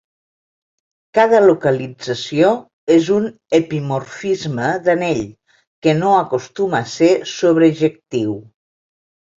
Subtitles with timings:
[1.17, 2.49] Cada localització
[2.97, 5.23] és un epimorfisme d'anell,
[5.85, 8.39] que no acostuma a ser sobrejectiu.